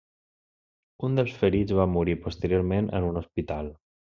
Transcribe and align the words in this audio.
Un 1.09 1.19
dels 1.19 1.35
ferits 1.43 1.75
va 1.81 1.87
morir 1.99 2.17
posteriorment 2.27 2.91
en 3.01 3.07
un 3.11 3.25
hospital. 3.25 3.71